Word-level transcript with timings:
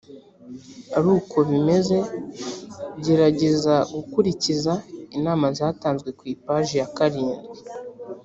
ari 0.97 1.07
uko 1.17 1.37
bimeze 1.49 1.97
gerageza 3.05 3.75
gukurikiza 3.93 4.73
inama 5.17 5.45
zatanzwe 5.57 6.09
ku 6.17 6.23
ipaji 6.33 6.73
ya 6.81 6.87
karindwi 6.95 7.45